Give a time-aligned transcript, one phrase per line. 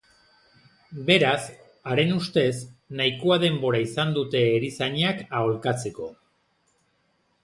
[1.09, 1.41] Beraz,
[1.91, 2.55] haren ustez,
[3.01, 6.09] nahikoa denbora izan dute erizainak aholkatzeko.